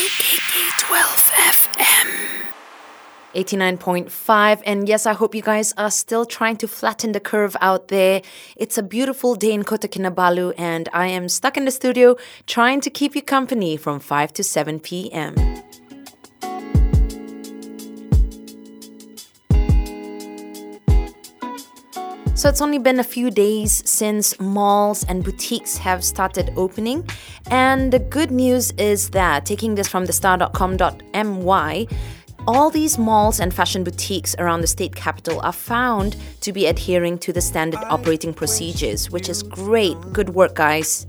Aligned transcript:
to 0.00 0.06
KK12 0.06 1.20
FM. 1.56 2.08
89.5 3.34 4.62
and 4.64 4.88
yes 4.88 5.04
i 5.06 5.12
hope 5.12 5.34
you 5.34 5.42
guys 5.42 5.74
are 5.76 5.90
still 5.90 6.24
trying 6.24 6.56
to 6.56 6.66
flatten 6.66 7.12
the 7.12 7.20
curve 7.20 7.54
out 7.60 7.88
there 7.88 8.22
it's 8.56 8.76
a 8.78 8.82
beautiful 8.82 9.34
day 9.34 9.52
in 9.52 9.62
kota 9.62 9.86
kinabalu 9.86 10.52
and 10.56 10.88
i 10.92 11.06
am 11.06 11.28
stuck 11.28 11.56
in 11.56 11.64
the 11.64 11.70
studio 11.70 12.16
trying 12.46 12.80
to 12.80 12.90
keep 12.90 13.14
you 13.14 13.22
company 13.22 13.76
from 13.76 14.00
5 14.00 14.32
to 14.32 14.42
7 14.42 14.80
p.m 14.80 15.34
So 22.40 22.48
it's 22.48 22.62
only 22.62 22.78
been 22.78 22.98
a 22.98 23.04
few 23.04 23.30
days 23.30 23.82
since 23.84 24.40
malls 24.40 25.04
and 25.04 25.22
boutiques 25.22 25.76
have 25.76 26.02
started 26.02 26.54
opening. 26.56 27.06
And 27.50 27.92
the 27.92 27.98
good 27.98 28.30
news 28.30 28.70
is 28.78 29.10
that, 29.10 29.44
taking 29.44 29.74
this 29.74 29.86
from 29.88 30.06
the 30.06 30.14
star.com.my, 30.14 31.86
all 32.48 32.70
these 32.70 32.96
malls 32.96 33.40
and 33.40 33.52
fashion 33.52 33.84
boutiques 33.84 34.34
around 34.38 34.62
the 34.62 34.66
state 34.68 34.96
capital 34.96 35.38
are 35.42 35.52
found 35.52 36.16
to 36.40 36.50
be 36.50 36.64
adhering 36.64 37.18
to 37.18 37.30
the 37.34 37.42
standard 37.42 37.80
operating 37.90 38.32
procedures, 38.32 39.10
which 39.10 39.28
is 39.28 39.42
great. 39.42 39.98
Good 40.14 40.30
work, 40.30 40.54
guys. 40.54 41.06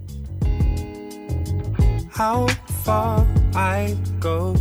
How 2.12 2.46
far 2.84 3.26
I 3.56 3.96
go, 4.20 4.58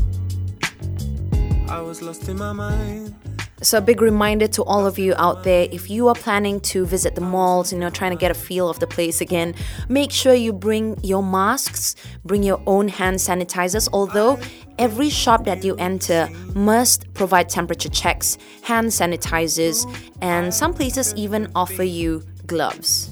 I 1.68 1.80
was 1.80 2.00
lost 2.00 2.28
in 2.28 2.38
my 2.38 2.52
mind. 2.52 3.19
So, 3.62 3.76
a 3.76 3.80
big 3.82 4.00
reminder 4.00 4.48
to 4.48 4.64
all 4.64 4.86
of 4.86 4.98
you 4.98 5.14
out 5.18 5.44
there 5.44 5.68
if 5.70 5.90
you 5.90 6.08
are 6.08 6.14
planning 6.14 6.60
to 6.60 6.86
visit 6.86 7.14
the 7.14 7.20
malls, 7.20 7.72
you 7.72 7.78
know, 7.78 7.90
trying 7.90 8.12
to 8.12 8.16
get 8.16 8.30
a 8.30 8.34
feel 8.34 8.70
of 8.70 8.80
the 8.80 8.86
place 8.86 9.20
again, 9.20 9.54
make 9.88 10.10
sure 10.10 10.32
you 10.32 10.54
bring 10.54 10.98
your 11.02 11.22
masks, 11.22 11.94
bring 12.24 12.42
your 12.42 12.62
own 12.66 12.88
hand 12.88 13.16
sanitizers. 13.16 13.86
Although 13.92 14.38
every 14.78 15.10
shop 15.10 15.44
that 15.44 15.62
you 15.62 15.76
enter 15.76 16.30
must 16.54 17.12
provide 17.12 17.50
temperature 17.50 17.90
checks, 17.90 18.38
hand 18.62 18.88
sanitizers, 18.88 19.84
and 20.22 20.54
some 20.54 20.72
places 20.72 21.14
even 21.16 21.52
offer 21.54 21.82
you 21.82 22.22
gloves. 22.46 23.10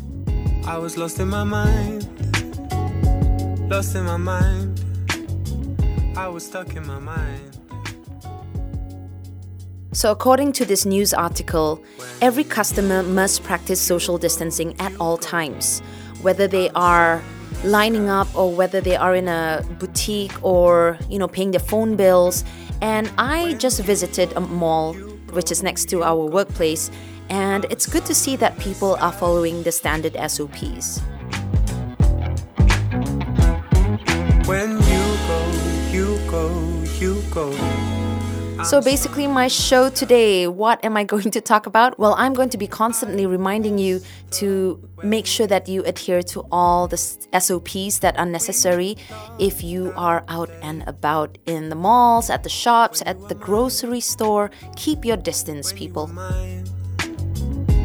I 0.66 0.78
was 0.78 0.96
lost 0.96 1.20
in 1.20 1.28
my 1.28 1.44
mind. 1.44 2.08
Lost 3.70 3.94
in 3.94 4.04
my 4.04 4.16
mind. 4.16 4.80
I 6.16 6.26
was 6.28 6.46
stuck 6.46 6.74
in 6.74 6.86
my 6.86 6.98
mind. 6.98 7.57
So, 9.98 10.12
according 10.12 10.52
to 10.52 10.64
this 10.64 10.86
news 10.86 11.12
article, 11.12 11.82
every 12.22 12.44
customer 12.44 13.02
must 13.02 13.42
practice 13.42 13.80
social 13.80 14.16
distancing 14.16 14.76
at 14.78 14.92
all 15.00 15.16
times, 15.18 15.80
whether 16.22 16.46
they 16.46 16.70
are 16.76 17.20
lining 17.64 18.08
up 18.08 18.28
or 18.36 18.54
whether 18.54 18.80
they 18.80 18.94
are 18.94 19.16
in 19.16 19.26
a 19.26 19.64
boutique 19.80 20.30
or, 20.40 20.96
you 21.10 21.18
know, 21.18 21.26
paying 21.26 21.50
their 21.50 21.66
phone 21.72 21.96
bills. 21.96 22.44
And 22.80 23.10
I 23.18 23.54
just 23.54 23.82
visited 23.82 24.32
a 24.34 24.40
mall 24.40 24.94
which 25.32 25.50
is 25.50 25.64
next 25.64 25.86
to 25.86 26.04
our 26.04 26.26
workplace, 26.26 26.92
and 27.28 27.64
it's 27.64 27.86
good 27.86 28.06
to 28.06 28.14
see 28.14 28.36
that 28.36 28.56
people 28.60 28.94
are 29.00 29.10
following 29.10 29.64
the 29.64 29.72
standard 29.72 30.14
SOPs. 30.30 31.00
When 34.46 34.78
you 34.78 35.04
go, 35.26 35.42
you 35.90 36.20
go, 36.30 36.84
you 37.00 37.20
go. 37.32 38.07
So, 38.64 38.80
basically, 38.80 39.26
my 39.28 39.46
show 39.46 39.88
today, 39.88 40.48
what 40.48 40.84
am 40.84 40.96
I 40.96 41.04
going 41.14 41.30
to 41.30 41.40
talk 41.40 41.66
about? 41.66 41.98
Well, 41.98 42.14
I'm 42.18 42.34
going 42.34 42.48
to 42.50 42.58
be 42.58 42.66
constantly 42.66 43.24
reminding 43.24 43.78
you 43.78 44.00
to 44.32 44.80
make 45.02 45.26
sure 45.26 45.46
that 45.46 45.68
you 45.68 45.84
adhere 45.84 46.22
to 46.22 46.44
all 46.50 46.88
the 46.88 46.96
SOPs 46.96 48.00
that 48.00 48.18
are 48.18 48.26
necessary 48.26 48.96
if 49.38 49.62
you 49.62 49.92
are 49.96 50.24
out 50.28 50.50
and 50.60 50.82
about 50.88 51.38
in 51.46 51.68
the 51.68 51.76
malls, 51.76 52.30
at 52.30 52.42
the 52.42 52.48
shops, 52.48 53.02
at 53.06 53.28
the 53.28 53.34
grocery 53.34 54.00
store. 54.00 54.50
Keep 54.76 55.04
your 55.04 55.16
distance, 55.16 55.72
people. 55.72 56.10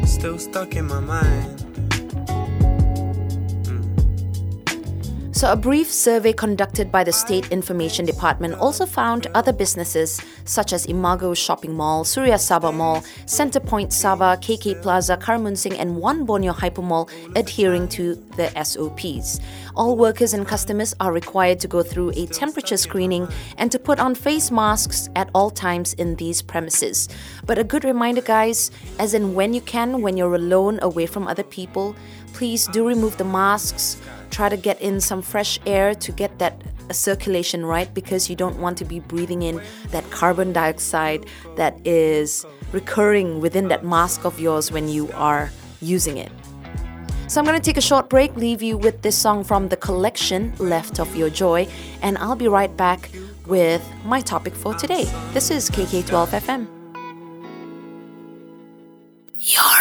Still 0.04 0.38
stuck 0.38 0.74
in 0.74 0.86
my 0.86 1.00
mind. 1.00 1.63
So, 5.34 5.50
a 5.50 5.56
brief 5.56 5.90
survey 5.92 6.32
conducted 6.32 6.92
by 6.92 7.02
the 7.02 7.12
State 7.12 7.50
Information 7.50 8.06
Department 8.06 8.54
also 8.54 8.86
found 8.86 9.26
other 9.34 9.52
businesses 9.52 10.22
such 10.44 10.72
as 10.72 10.86
Imago 10.86 11.34
Shopping 11.34 11.74
Mall, 11.74 12.04
Suria 12.04 12.36
Sabah 12.36 12.72
Mall, 12.72 13.00
Centrepoint 13.26 13.88
Sabah, 13.88 14.40
KK 14.40 14.80
Plaza, 14.80 15.16
Karamunsing, 15.16 15.76
and 15.76 15.96
One 15.96 16.24
Borneo 16.24 16.52
Hypermall 16.52 17.10
adhering 17.34 17.88
to 17.88 18.14
the 18.36 18.48
SOPs. 18.62 19.40
All 19.74 19.96
workers 19.96 20.34
and 20.34 20.46
customers 20.46 20.94
are 21.00 21.12
required 21.12 21.58
to 21.60 21.68
go 21.68 21.82
through 21.82 22.12
a 22.14 22.26
temperature 22.26 22.76
screening 22.76 23.26
and 23.58 23.72
to 23.72 23.78
put 23.80 23.98
on 23.98 24.14
face 24.14 24.52
masks 24.52 25.08
at 25.16 25.30
all 25.34 25.50
times 25.50 25.94
in 25.94 26.14
these 26.14 26.42
premises. 26.42 27.08
But 27.44 27.58
a 27.58 27.64
good 27.64 27.82
reminder, 27.82 28.22
guys, 28.22 28.70
as 29.00 29.14
in 29.14 29.34
when 29.34 29.52
you 29.52 29.62
can, 29.62 30.00
when 30.00 30.16
you're 30.16 30.36
alone 30.36 30.78
away 30.80 31.06
from 31.06 31.26
other 31.26 31.42
people, 31.42 31.96
please 32.34 32.68
do 32.68 32.86
remove 32.86 33.16
the 33.16 33.24
masks 33.24 34.00
try 34.34 34.48
to 34.48 34.56
get 34.56 34.80
in 34.80 35.00
some 35.00 35.22
fresh 35.22 35.60
air 35.64 35.94
to 35.94 36.10
get 36.10 36.38
that 36.40 36.60
circulation 36.90 37.64
right 37.64 37.94
because 37.94 38.28
you 38.28 38.34
don't 38.34 38.58
want 38.58 38.76
to 38.76 38.84
be 38.84 38.98
breathing 38.98 39.42
in 39.42 39.62
that 39.90 40.08
carbon 40.10 40.52
dioxide 40.52 41.24
that 41.56 41.74
is 41.86 42.44
recurring 42.72 43.40
within 43.40 43.68
that 43.68 43.84
mask 43.84 44.24
of 44.24 44.40
yours 44.40 44.72
when 44.72 44.88
you 44.88 45.10
are 45.12 45.50
using 45.80 46.18
it. 46.18 46.32
So 47.28 47.40
I'm 47.40 47.46
going 47.46 47.58
to 47.58 47.64
take 47.64 47.76
a 47.76 47.80
short 47.80 48.10
break, 48.10 48.36
leave 48.36 48.60
you 48.60 48.76
with 48.76 49.02
this 49.02 49.16
song 49.16 49.44
from 49.44 49.68
the 49.68 49.76
collection, 49.76 50.52
Left 50.58 51.00
of 51.00 51.16
Your 51.16 51.30
Joy, 51.30 51.66
and 52.02 52.18
I'll 52.18 52.36
be 52.36 52.48
right 52.48 52.76
back 52.76 53.10
with 53.46 53.82
my 54.04 54.20
topic 54.20 54.54
for 54.54 54.74
today. 54.74 55.04
This 55.32 55.50
is 55.50 55.70
KK12 55.70 56.28
FM. 56.28 56.66
You're 59.40 59.73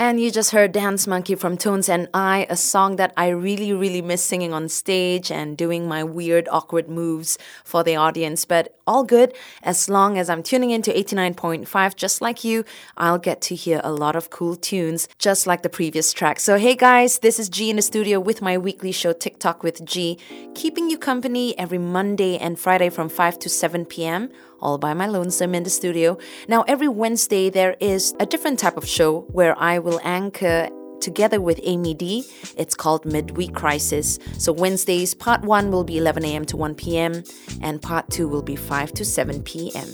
And 0.00 0.18
you 0.18 0.30
just 0.30 0.52
heard 0.52 0.72
Dance 0.72 1.06
Monkey 1.06 1.34
from 1.34 1.58
Tones 1.58 1.90
and 1.90 2.08
I, 2.14 2.46
a 2.48 2.56
song 2.56 2.96
that 2.96 3.12
I 3.18 3.28
really, 3.28 3.74
really 3.74 4.00
miss 4.00 4.24
singing 4.24 4.54
on 4.54 4.70
stage 4.70 5.30
and 5.30 5.58
doing 5.58 5.86
my 5.86 6.04
weird, 6.04 6.48
awkward 6.50 6.88
moves 6.88 7.36
for 7.66 7.84
the 7.84 7.96
audience. 7.96 8.46
But 8.46 8.79
all 8.90 9.04
good, 9.04 9.32
as 9.62 9.88
long 9.88 10.18
as 10.18 10.28
I'm 10.28 10.42
tuning 10.42 10.70
into 10.70 10.90
89.5, 10.90 11.94
just 11.94 12.20
like 12.20 12.42
you, 12.42 12.64
I'll 12.96 13.18
get 13.18 13.40
to 13.42 13.54
hear 13.54 13.80
a 13.84 13.92
lot 13.92 14.16
of 14.16 14.30
cool 14.30 14.56
tunes, 14.56 15.06
just 15.16 15.46
like 15.46 15.62
the 15.62 15.68
previous 15.68 16.12
track. 16.12 16.40
So, 16.40 16.58
hey 16.58 16.74
guys, 16.74 17.20
this 17.20 17.38
is 17.38 17.48
Gee 17.48 17.70
in 17.70 17.76
the 17.76 17.82
studio 17.82 18.18
with 18.18 18.42
my 18.42 18.58
weekly 18.58 18.90
show, 18.90 19.12
Tick 19.12 19.38
Talk 19.38 19.62
with 19.62 19.84
Gee, 19.84 20.18
keeping 20.56 20.90
you 20.90 20.98
company 20.98 21.56
every 21.56 21.78
Monday 21.78 22.36
and 22.36 22.58
Friday 22.58 22.90
from 22.90 23.08
5 23.08 23.38
to 23.38 23.48
7 23.48 23.84
p.m 23.86 24.28
all 24.62 24.76
by 24.76 24.92
my 24.92 25.06
lonesome 25.06 25.54
in 25.54 25.62
the 25.62 25.70
studio. 25.70 26.18
Now, 26.46 26.64
every 26.68 26.88
Wednesday, 26.88 27.48
there 27.48 27.76
is 27.80 28.14
a 28.20 28.26
different 28.26 28.58
type 28.58 28.76
of 28.76 28.86
show 28.86 29.22
where 29.32 29.58
I 29.58 29.78
will 29.78 30.00
anchor 30.04 30.68
together 31.00 31.40
with 31.40 31.60
Amy 31.62 31.94
D. 31.94 32.24
It's 32.56 32.74
called 32.74 33.04
Midweek 33.04 33.54
Crisis. 33.54 34.18
So, 34.38 34.52
Wednesdays, 34.52 35.14
part 35.14 35.42
one 35.42 35.70
will 35.70 35.84
be 35.84 35.98
11 35.98 36.24
a.m. 36.24 36.44
to 36.46 36.56
1 36.56 36.74
p.m., 36.74 37.22
and 37.60 37.80
part 37.80 38.10
two 38.10 38.28
will 38.28 38.42
be 38.42 38.56
5 38.56 38.92
to 38.92 39.04
7 39.04 39.42
p.m. 39.42 39.88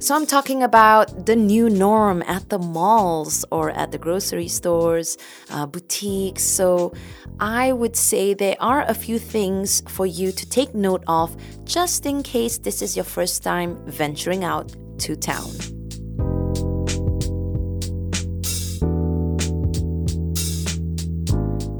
So, 0.00 0.14
I'm 0.14 0.26
talking 0.26 0.62
about 0.62 1.26
the 1.26 1.36
new 1.36 1.68
norm 1.68 2.22
at 2.26 2.48
the 2.48 2.58
malls 2.58 3.44
or 3.50 3.70
at 3.72 3.92
the 3.92 3.98
grocery 3.98 4.48
stores, 4.48 5.18
uh, 5.50 5.66
boutiques. 5.66 6.42
So, 6.44 6.94
I 7.40 7.72
would 7.72 7.94
say 7.94 8.34
there 8.34 8.56
are 8.58 8.82
a 8.82 8.94
few 8.94 9.18
things 9.18 9.82
for 9.88 10.06
you 10.06 10.32
to 10.32 10.48
take 10.48 10.74
note 10.74 11.04
of 11.06 11.36
just 11.64 12.06
in 12.06 12.22
case 12.22 12.58
this 12.58 12.80
is 12.80 12.96
your 12.96 13.04
first 13.04 13.42
time 13.42 13.76
venturing 13.86 14.44
out 14.44 14.74
to 15.00 15.14
town. 15.14 15.77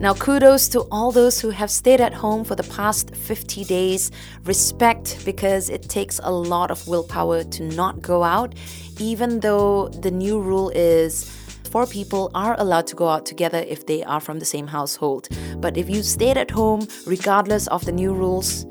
Now, 0.00 0.14
kudos 0.14 0.68
to 0.68 0.82
all 0.92 1.10
those 1.10 1.40
who 1.40 1.50
have 1.50 1.72
stayed 1.72 2.00
at 2.00 2.14
home 2.14 2.44
for 2.44 2.54
the 2.54 2.62
past 2.62 3.16
50 3.16 3.64
days. 3.64 4.12
Respect 4.44 5.24
because 5.24 5.68
it 5.68 5.88
takes 5.88 6.20
a 6.22 6.30
lot 6.30 6.70
of 6.70 6.86
willpower 6.86 7.42
to 7.42 7.64
not 7.64 8.00
go 8.00 8.22
out, 8.22 8.54
even 9.00 9.40
though 9.40 9.88
the 9.88 10.12
new 10.12 10.40
rule 10.40 10.70
is 10.70 11.24
four 11.68 11.84
people 11.84 12.30
are 12.32 12.54
allowed 12.60 12.86
to 12.86 12.94
go 12.94 13.08
out 13.08 13.26
together 13.26 13.58
if 13.66 13.86
they 13.86 14.04
are 14.04 14.20
from 14.20 14.38
the 14.38 14.44
same 14.44 14.68
household. 14.68 15.28
But 15.56 15.76
if 15.76 15.90
you 15.90 16.04
stayed 16.04 16.38
at 16.38 16.52
home, 16.52 16.86
regardless 17.04 17.66
of 17.66 17.84
the 17.84 17.92
new 17.92 18.12
rules, 18.14 18.66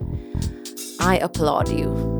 I 1.01 1.17
applaud 1.17 1.69
you. 1.69 2.17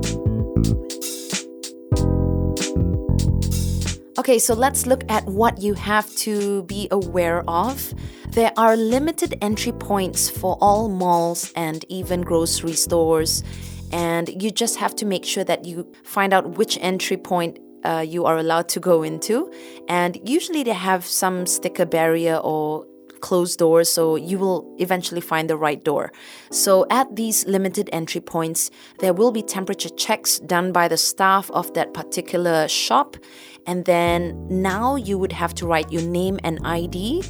Okay, 4.20 4.40
so 4.40 4.54
let's 4.54 4.86
look 4.86 5.04
at 5.10 5.26
what 5.26 5.62
you 5.62 5.76
have 5.76 6.14
to 6.18 6.64
be 6.64 6.90
aware 6.92 7.50
of. 7.50 7.94
There 8.38 8.54
are 8.56 8.78
limited 8.78 9.36
entry 9.42 9.72
points 9.72 10.30
for 10.30 10.60
all 10.62 10.90
malls 10.90 11.52
and 11.56 11.84
even 11.90 12.22
grocery 12.22 12.74
stores, 12.74 13.44
and 13.92 14.30
you 14.44 14.52
just 14.52 14.78
have 14.78 14.96
to 14.98 15.08
make 15.08 15.26
sure 15.26 15.44
that 15.44 15.66
you 15.66 15.92
find 16.04 16.36
out 16.36 16.52
which 16.52 16.78
entry 16.80 17.18
point 17.18 17.58
uh, 17.84 18.06
you 18.08 18.26
are 18.26 18.38
allowed 18.38 18.70
to 18.70 18.80
go 18.80 19.02
into. 19.02 19.52
And 19.88 20.20
usually 20.24 20.62
they 20.62 20.74
have 20.74 21.04
some 21.04 21.48
sticker 21.48 21.88
barrier 21.88 22.36
or 22.36 22.86
closed 23.22 23.58
doors, 23.58 23.90
so 23.90 24.18
you 24.18 24.38
will 24.38 24.72
eventually 24.78 25.22
find 25.22 25.50
the 25.50 25.58
right 25.58 25.84
door. 25.84 26.12
So, 26.52 26.86
at 26.92 27.16
these 27.16 27.44
limited 27.48 27.90
entry 27.92 28.22
points, 28.22 28.70
there 29.00 29.14
will 29.14 29.32
be 29.32 29.42
temperature 29.42 29.90
checks 29.90 30.38
done 30.38 30.72
by 30.72 30.88
the 30.88 30.98
staff 30.98 31.50
of 31.50 31.74
that 31.74 31.96
particular 31.96 32.68
shop. 32.68 33.18
And 33.66 33.86
then 33.86 34.48
now 34.48 34.96
you 34.96 35.18
would 35.18 35.32
have 35.32 35.56
to 35.56 35.66
write 35.66 35.92
your 35.92 36.04
name 36.04 36.40
and 36.44 36.60
ID 36.64 37.24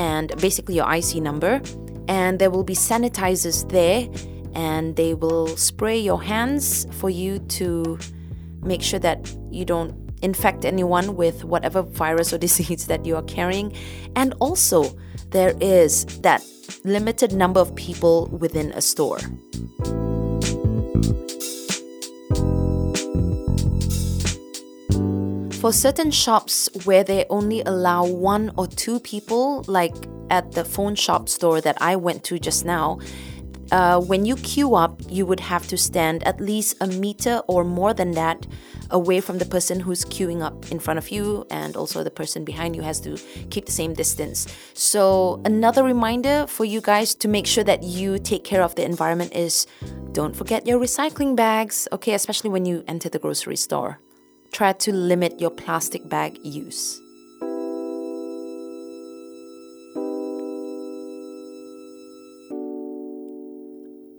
and 0.00 0.34
basically 0.40 0.74
your 0.74 0.90
IC 0.90 1.16
number. 1.16 1.60
And 2.08 2.38
there 2.38 2.50
will 2.50 2.64
be 2.64 2.74
sanitizers 2.74 3.68
there, 3.68 4.08
and 4.54 4.96
they 4.96 5.12
will 5.14 5.48
spray 5.58 5.98
your 5.98 6.20
hands 6.22 6.86
for 6.92 7.10
you 7.10 7.38
to 7.60 7.98
make 8.62 8.82
sure 8.82 8.98
that 8.98 9.18
you 9.50 9.64
don't 9.64 9.94
infect 10.22 10.64
anyone 10.64 11.16
with 11.16 11.44
whatever 11.44 11.82
virus 11.82 12.32
or 12.32 12.38
disease 12.46 12.86
that 12.86 13.04
you 13.04 13.14
are 13.14 13.22
carrying. 13.24 13.76
And 14.16 14.34
also, 14.40 14.96
there 15.28 15.54
is 15.60 16.06
that 16.22 16.42
limited 16.84 17.32
number 17.32 17.60
of 17.60 17.74
people 17.76 18.26
within 18.28 18.72
a 18.72 18.80
store. 18.80 19.18
For 25.60 25.74
certain 25.74 26.10
shops 26.10 26.70
where 26.84 27.04
they 27.04 27.26
only 27.28 27.60
allow 27.60 28.06
one 28.06 28.50
or 28.56 28.66
two 28.66 28.98
people, 28.98 29.62
like 29.68 29.94
at 30.30 30.52
the 30.52 30.64
phone 30.64 30.94
shop 30.94 31.28
store 31.28 31.60
that 31.60 31.76
I 31.82 31.96
went 31.96 32.24
to 32.24 32.38
just 32.38 32.64
now, 32.64 32.98
uh, 33.70 34.00
when 34.00 34.24
you 34.24 34.36
queue 34.36 34.74
up, 34.74 35.02
you 35.10 35.26
would 35.26 35.38
have 35.38 35.68
to 35.68 35.76
stand 35.76 36.26
at 36.26 36.40
least 36.40 36.78
a 36.80 36.86
meter 36.86 37.42
or 37.46 37.62
more 37.62 37.92
than 37.92 38.12
that 38.12 38.46
away 38.90 39.20
from 39.20 39.36
the 39.36 39.44
person 39.44 39.80
who's 39.80 40.02
queuing 40.06 40.40
up 40.40 40.72
in 40.72 40.78
front 40.78 40.96
of 40.96 41.10
you, 41.10 41.46
and 41.50 41.76
also 41.76 42.02
the 42.02 42.10
person 42.10 42.42
behind 42.42 42.74
you 42.74 42.80
has 42.80 42.98
to 43.00 43.18
keep 43.50 43.66
the 43.66 43.72
same 43.72 43.92
distance. 43.92 44.46
So, 44.72 45.42
another 45.44 45.84
reminder 45.84 46.46
for 46.48 46.64
you 46.64 46.80
guys 46.80 47.14
to 47.16 47.28
make 47.28 47.46
sure 47.46 47.64
that 47.64 47.82
you 47.82 48.18
take 48.18 48.44
care 48.44 48.62
of 48.62 48.76
the 48.76 48.84
environment 48.86 49.36
is 49.36 49.66
don't 50.12 50.34
forget 50.34 50.66
your 50.66 50.80
recycling 50.80 51.36
bags, 51.36 51.86
okay, 51.92 52.14
especially 52.14 52.48
when 52.48 52.64
you 52.64 52.82
enter 52.88 53.10
the 53.10 53.18
grocery 53.18 53.56
store. 53.56 54.00
Try 54.52 54.72
to 54.72 54.92
limit 54.92 55.40
your 55.40 55.50
plastic 55.50 56.08
bag 56.08 56.38
use. 56.42 57.00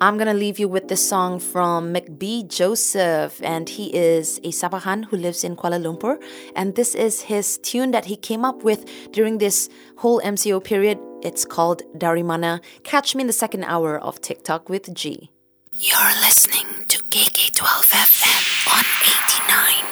I'm 0.02 0.18
gonna 0.18 0.34
leave 0.34 0.58
you 0.58 0.68
with 0.68 0.88
this 0.88 1.08
song 1.08 1.40
from 1.40 1.94
McBee 1.94 2.48
Joseph, 2.48 3.40
and 3.44 3.70
he 3.70 3.94
is 3.96 4.40
a 4.40 4.50
Sabahan 4.50 5.06
who 5.06 5.16
lives 5.16 5.44
in 5.44 5.56
Kuala 5.56 5.80
Lumpur. 5.80 6.18
And 6.56 6.74
this 6.74 6.96
is 6.96 7.22
his 7.22 7.60
tune 7.60 7.92
that 7.92 8.06
he 8.06 8.16
came 8.16 8.44
up 8.44 8.64
with 8.64 8.84
during 9.12 9.38
this 9.38 9.70
whole 9.98 10.20
MCO 10.22 10.64
period. 10.64 10.98
It's 11.22 11.46
called 11.46 11.84
Darimana. 11.96 12.62
Catch 12.84 13.14
me 13.14 13.22
in 13.22 13.28
the 13.28 13.34
second 13.34 13.64
hour 13.66 14.00
of 14.00 14.20
Tick 14.22 14.44
Talk 14.44 14.70
with 14.70 14.92
Gee. 14.96 15.30
You're 15.78 16.16
listening 16.26 16.66
to 16.88 17.04
KK12 17.04 17.94
FM 17.94 18.74
on 18.74 18.84
89.5. 18.84 19.91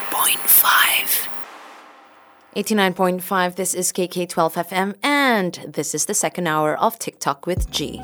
89.5, 2.55 3.55
this 3.55 3.73
is 3.73 3.91
KK12 3.93 4.53
FM, 4.67 4.95
and 5.03 5.53
this 5.67 5.95
is 5.95 6.05
the 6.05 6.13
second 6.13 6.47
hour 6.47 6.75
of 6.77 6.99
Tick 6.99 7.19
Talk 7.19 7.45
with 7.45 7.69
Gee. 7.71 8.01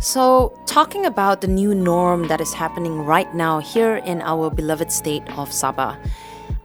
So, 0.00 0.56
talking 0.66 1.06
about 1.06 1.40
the 1.40 1.48
new 1.48 1.74
norm 1.74 2.28
that 2.28 2.40
is 2.40 2.54
happening 2.54 3.00
right 3.00 3.34
now 3.34 3.58
here 3.58 3.96
in 3.96 4.22
our 4.22 4.48
beloved 4.48 4.92
state 4.92 5.26
of 5.36 5.50
Sabah, 5.50 5.98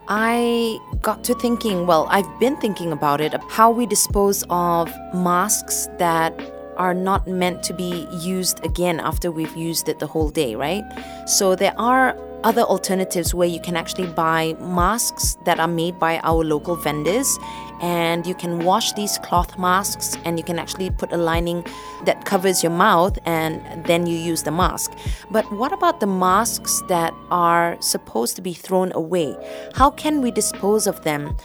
I 0.07 0.79
got 1.01 1.23
to 1.25 1.35
thinking, 1.35 1.87
well, 1.87 2.07
I've 2.09 2.39
been 2.39 2.57
thinking 2.57 2.91
about 2.91 3.21
it, 3.21 3.33
how 3.49 3.71
we 3.71 3.85
dispose 3.85 4.43
of 4.49 4.91
masks 5.13 5.87
that 5.97 6.33
are 6.77 6.93
not 6.93 7.27
meant 7.27 7.63
to 7.63 7.73
be 7.73 8.07
used 8.19 8.63
again 8.65 8.99
after 8.99 9.31
we've 9.31 9.55
used 9.55 9.87
it 9.87 9.99
the 9.99 10.07
whole 10.07 10.29
day, 10.29 10.55
right? 10.55 10.83
So, 11.27 11.55
there 11.55 11.73
are 11.79 12.17
other 12.43 12.63
alternatives 12.63 13.33
where 13.33 13.47
you 13.47 13.61
can 13.61 13.77
actually 13.77 14.07
buy 14.07 14.55
masks 14.59 15.37
that 15.45 15.59
are 15.59 15.67
made 15.67 15.97
by 15.99 16.19
our 16.23 16.43
local 16.43 16.75
vendors 16.75 17.37
and 17.83 18.25
you 18.25 18.33
can 18.33 18.63
wash 18.63 18.93
these 18.93 19.17
cloth 19.17 19.59
masks 19.59 20.17
and 20.23 20.39
you 20.39 20.43
can 20.43 20.57
actually 20.57 20.89
put 20.89 21.11
a 21.11 21.17
lining 21.17 21.65
that 22.05 22.23
covers 22.23 22.63
your 22.63 22.71
mouth 22.71 23.19
and 23.25 23.61
then 23.83 24.07
you 24.07 24.17
use 24.17 24.43
the 24.43 24.51
mask. 24.51 24.93
But 25.29 25.51
what 25.51 25.73
about 25.73 25.99
the 25.99 26.07
masks 26.07 26.81
that 26.87 27.13
are 27.29 27.75
supposed 27.81 28.37
to 28.37 28.41
be 28.41 28.53
thrown 28.53 28.93
away? 28.93 29.35
How 29.75 29.91
can 29.91 30.21
we 30.21 30.31
dispose 30.31 30.87
of 30.87 31.03
them 31.03 31.35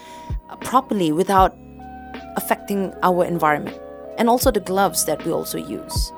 properly 0.61 1.11
without 1.11 1.57
affecting 2.37 2.95
our 3.03 3.25
environment? 3.25 3.77
And 4.17 4.29
also 4.29 4.53
the 4.53 4.61
gloves 4.61 5.07
that 5.07 5.25
we 5.25 5.33
also 5.33 5.59
use. 5.59 6.13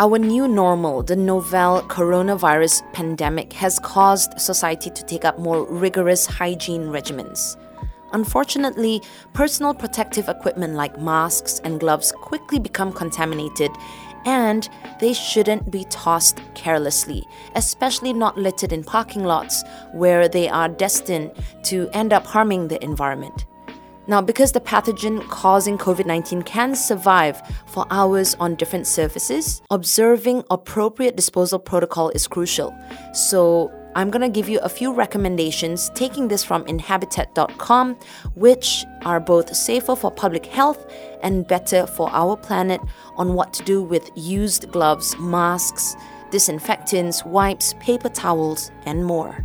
Our 0.00 0.16
new 0.16 0.46
normal, 0.46 1.02
the 1.02 1.16
novel 1.16 1.82
coronavirus 1.88 2.92
pandemic, 2.92 3.52
has 3.54 3.80
caused 3.80 4.40
society 4.40 4.90
to 4.90 5.04
take 5.04 5.24
up 5.24 5.40
more 5.40 5.64
rigorous 5.64 6.24
hygiene 6.24 6.82
regimens. 6.82 7.56
Unfortunately, 8.12 9.02
personal 9.32 9.74
protective 9.74 10.28
equipment 10.28 10.74
like 10.74 11.00
masks 11.00 11.60
and 11.64 11.80
gloves 11.80 12.12
quickly 12.12 12.60
become 12.60 12.92
contaminated, 12.92 13.72
and 14.24 14.68
they 15.00 15.12
shouldn't 15.12 15.68
be 15.68 15.82
tossed 15.90 16.40
carelessly, 16.54 17.26
especially 17.56 18.12
not 18.12 18.38
littered 18.38 18.72
in 18.72 18.84
parking 18.84 19.24
lots 19.24 19.64
where 19.94 20.28
they 20.28 20.48
are 20.48 20.68
destined 20.68 21.32
to 21.64 21.88
end 21.92 22.12
up 22.12 22.24
harming 22.24 22.68
the 22.68 22.80
environment. 22.84 23.46
Now, 24.08 24.22
because 24.22 24.52
the 24.52 24.60
pathogen 24.60 25.20
causing 25.28 25.76
COVID 25.76 26.06
19 26.06 26.42
can 26.42 26.74
survive 26.74 27.42
for 27.66 27.86
hours 27.90 28.34
on 28.40 28.54
different 28.54 28.86
surfaces, 28.86 29.60
observing 29.70 30.44
appropriate 30.50 31.14
disposal 31.14 31.58
protocol 31.58 32.08
is 32.10 32.26
crucial. 32.26 32.74
So, 33.12 33.70
I'm 33.94 34.10
going 34.10 34.22
to 34.22 34.28
give 34.28 34.48
you 34.48 34.60
a 34.60 34.68
few 34.68 34.92
recommendations 34.92 35.90
taking 35.94 36.28
this 36.28 36.44
from 36.44 36.64
inhabitat.com, 36.66 37.98
which 38.34 38.84
are 39.04 39.18
both 39.18 39.54
safer 39.54 39.96
for 39.96 40.10
public 40.10 40.46
health 40.46 40.90
and 41.22 41.46
better 41.46 41.86
for 41.86 42.08
our 42.12 42.36
planet 42.36 42.80
on 43.16 43.34
what 43.34 43.52
to 43.54 43.64
do 43.64 43.82
with 43.82 44.10
used 44.14 44.70
gloves, 44.70 45.18
masks, 45.18 45.96
disinfectants, 46.30 47.24
wipes, 47.24 47.74
paper 47.80 48.08
towels, 48.08 48.70
and 48.86 49.04
more. 49.04 49.44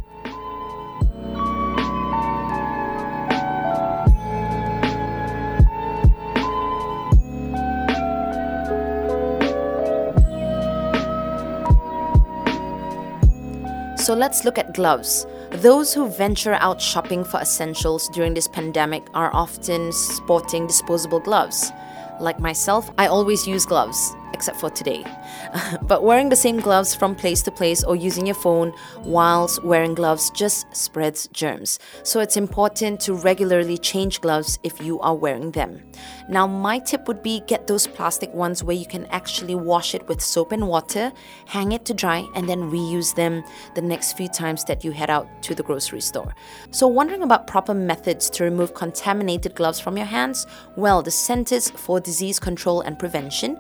So 14.04 14.14
let's 14.14 14.44
look 14.44 14.58
at 14.58 14.74
gloves. 14.74 15.26
Those 15.52 15.94
who 15.94 16.10
venture 16.10 16.56
out 16.56 16.82
shopping 16.82 17.24
for 17.24 17.40
essentials 17.40 18.10
during 18.10 18.34
this 18.34 18.50
pandemic 18.50 19.08
are 19.14 19.34
often 19.34 19.94
sporting 19.94 20.68
disposable 20.68 21.22
gloves. 21.22 21.72
Like 22.20 22.38
myself, 22.38 22.92
I 22.98 23.08
always 23.08 23.48
use 23.48 23.66
gloves 23.66 24.14
except 24.34 24.60
for 24.60 24.70
today. 24.70 25.04
but 25.84 26.04
wearing 26.04 26.30
the 26.30 26.36
same 26.36 26.60
gloves 26.60 26.94
from 26.96 27.16
place 27.16 27.42
to 27.44 27.52
place 27.52 27.84
or 27.84 27.96
using 27.96 28.26
your 28.26 28.36
phone 28.36 28.74
whilst 29.04 29.64
wearing 29.64 29.94
gloves 29.94 30.30
just 30.32 30.66
spreads 30.76 31.28
germs. 31.30 31.80
So 32.04 32.20
it's 32.20 32.38
important 32.38 33.00
to 33.02 33.14
regularly 33.14 33.78
change 33.78 34.22
gloves 34.22 34.60
if 34.64 34.82
you 34.82 35.00
are 35.00 35.16
wearing 35.16 35.52
them. 35.52 35.82
Now, 36.28 36.48
my 36.48 36.80
tip 36.80 37.08
would 37.08 37.22
be 37.22 37.42
get 37.48 37.68
those 37.68 37.88
plastic 37.88 38.34
ones 38.34 38.64
where 38.64 38.76
you 38.76 38.86
can 38.86 39.06
actually 39.08 39.56
wash 39.56 39.94
it 39.94 40.08
with 40.08 40.22
soap 40.22 40.52
and 40.52 40.68
water, 40.68 41.12
hang 41.46 41.72
it 41.72 41.86
to 41.86 41.94
dry, 41.94 42.26
and 42.36 42.48
then 42.48 42.72
reuse 42.72 43.16
them 43.16 43.44
the 43.76 43.82
next 43.82 44.18
few 44.18 44.28
times 44.28 44.64
that 44.66 44.84
you 44.84 44.92
head 44.92 45.10
out 45.10 45.28
to 45.44 45.56
the 45.56 45.64
grocery 45.64 46.02
store. 46.02 46.34
So, 46.72 46.88
wondering 46.88 47.24
about 47.24 47.48
proper 47.48 47.74
methods 47.74 48.30
to 48.32 48.44
remove 48.44 48.74
contaminated 48.74 49.56
gloves 49.56 49.80
from 49.80 49.98
your 49.98 50.06
hands? 50.06 50.48
Well, 50.76 51.02
the 51.02 51.12
Centers 51.12 51.70
for 51.70 52.00
Disease 52.00 52.40
Control 52.40 52.82
and 52.82 52.98
Prevention 52.98 53.60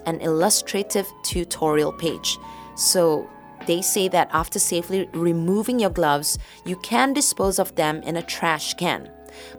an 0.00 0.20
illustrative 0.20 1.06
tutorial 1.22 1.92
page. 1.92 2.38
So, 2.76 3.28
they 3.66 3.80
say 3.80 4.08
that 4.08 4.28
after 4.32 4.58
safely 4.58 5.08
removing 5.12 5.78
your 5.78 5.90
gloves, 5.90 6.38
you 6.64 6.76
can 6.76 7.12
dispose 7.12 7.58
of 7.58 7.74
them 7.76 8.02
in 8.02 8.16
a 8.16 8.22
trash 8.22 8.74
can. 8.74 9.10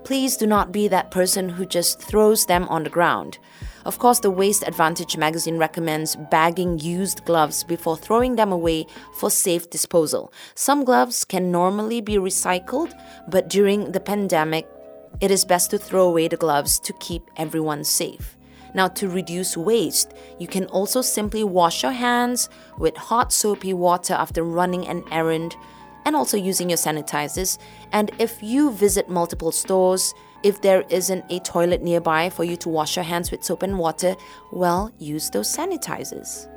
Please 0.04 0.38
do 0.38 0.46
not 0.46 0.72
be 0.72 0.88
that 0.88 1.12
person 1.12 1.50
who 1.50 1.66
just 1.66 2.02
throws 2.02 2.46
them 2.46 2.68
on 2.70 2.84
the 2.84 2.90
ground. 2.90 3.40
Of 3.86 4.00
course, 4.00 4.20
the 4.20 4.32
Waste 4.32 4.64
Advantage 4.68 5.18
magazine 5.18 5.58
recommends 5.58 6.16
bagging 6.16 6.80
used 6.80 7.26
gloves 7.26 7.64
before 7.64 7.98
throwing 7.98 8.36
them 8.36 8.52
away 8.52 8.86
for 9.16 9.30
safe 9.30 9.70
disposal. 9.70 10.32
Some 10.56 10.86
gloves 10.86 11.26
can 11.26 11.52
normally 11.52 12.00
be 12.00 12.16
recycled, 12.16 12.94
but 13.28 13.50
during 13.50 13.92
the 13.92 14.00
pandemic, 14.00 14.68
it 15.20 15.32
is 15.32 15.46
best 15.46 15.72
to 15.72 15.78
throw 15.78 16.08
away 16.08 16.28
the 16.28 16.38
gloves 16.38 16.80
to 16.80 16.94
keep 16.94 17.24
everyone 17.36 17.84
safe. 17.84 18.38
Now, 18.74 18.88
to 18.90 19.10
reduce 19.10 19.56
waste, 19.56 20.14
you 20.40 20.48
can 20.48 20.66
also 20.66 21.02
simply 21.02 21.44
wash 21.44 21.84
your 21.84 21.92
hands 21.92 22.50
with 22.78 22.96
hot 22.98 23.32
soapy 23.32 23.74
water 23.74 24.14
after 24.14 24.44
running 24.44 24.88
an 24.88 25.04
errand 25.12 25.56
and 26.06 26.16
also 26.16 26.38
using 26.38 26.70
your 26.70 26.78
sanitizers. 26.78 27.58
And 27.92 28.12
if 28.20 28.42
you 28.42 28.72
visit 28.72 29.10
multiple 29.10 29.52
stores, 29.52 30.14
if 30.44 30.62
there 30.62 30.84
isn't 30.90 31.26
a 31.30 31.40
toilet 31.40 31.82
nearby 31.82 32.30
for 32.30 32.44
you 32.44 32.58
to 32.58 32.70
wash 32.70 32.96
your 32.98 33.06
hands 33.06 33.32
with 33.32 33.44
soap 33.44 33.64
and 33.64 33.80
water, 33.80 34.16
well, 34.52 34.92
use 35.00 35.30
those 35.30 35.56
sanitizers. 35.56 36.50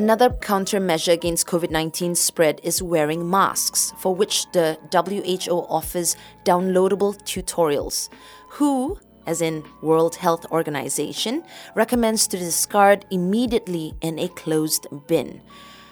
Another 0.00 0.30
countermeasure 0.30 1.12
against 1.12 1.46
COVID 1.46 1.70
19 1.70 2.14
spread 2.14 2.58
is 2.62 2.82
wearing 2.82 3.28
masks, 3.28 3.92
for 3.98 4.14
which 4.14 4.50
the 4.52 4.78
WHO 4.90 5.58
offers 5.68 6.16
downloadable 6.42 7.22
tutorials. 7.24 8.08
WHO, 8.48 8.98
as 9.26 9.42
in 9.42 9.62
World 9.82 10.16
Health 10.16 10.46
Organization, 10.50 11.44
recommends 11.74 12.26
to 12.28 12.38
discard 12.38 13.04
immediately 13.10 13.92
in 14.00 14.18
a 14.18 14.28
closed 14.28 14.86
bin. 15.06 15.42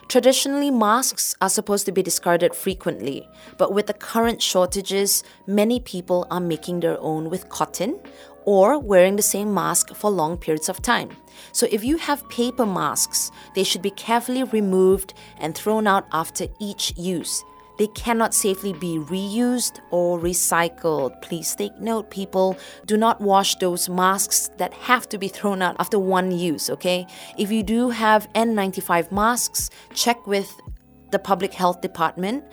Traditionally, 0.08 0.70
masks 0.70 1.34
are 1.42 1.50
supposed 1.50 1.84
to 1.84 1.92
be 1.92 2.02
discarded 2.02 2.54
frequently, 2.54 3.28
but 3.58 3.74
with 3.74 3.88
the 3.88 3.92
current 3.92 4.40
shortages, 4.40 5.22
many 5.46 5.80
people 5.80 6.26
are 6.30 6.40
making 6.40 6.80
their 6.80 6.98
own 7.00 7.28
with 7.28 7.50
cotton 7.50 8.00
or 8.44 8.78
wearing 8.78 9.16
the 9.16 9.22
same 9.22 9.52
mask 9.52 9.94
for 9.94 10.10
long 10.10 10.36
periods 10.36 10.68
of 10.68 10.82
time. 10.82 11.10
So, 11.52 11.66
if 11.70 11.84
you 11.84 11.96
have 11.98 12.28
paper 12.28 12.66
masks, 12.66 13.30
they 13.54 13.64
should 13.64 13.82
be 13.82 13.90
carefully 13.90 14.44
removed 14.44 15.14
and 15.38 15.54
thrown 15.54 15.86
out 15.86 16.06
after 16.12 16.46
each 16.58 16.92
use. 16.96 17.44
They 17.78 17.86
cannot 17.88 18.34
safely 18.34 18.72
be 18.72 18.98
reused 18.98 19.78
or 19.92 20.18
recycled. 20.18 21.22
Please 21.22 21.54
take 21.54 21.78
note, 21.80 22.10
people. 22.10 22.58
Do 22.86 22.96
not 22.96 23.20
wash 23.20 23.54
those 23.54 23.88
masks 23.88 24.50
that 24.58 24.74
have 24.74 25.08
to 25.10 25.18
be 25.18 25.28
thrown 25.28 25.62
out 25.62 25.76
after 25.78 25.98
one 25.98 26.32
use, 26.32 26.68
okay? 26.70 27.06
If 27.38 27.52
you 27.52 27.62
do 27.62 27.90
have 27.90 28.30
N95 28.32 29.12
masks, 29.12 29.70
check 29.94 30.26
with 30.26 30.52
the 31.12 31.20
public 31.20 31.54
health 31.54 31.80
department 31.80 32.44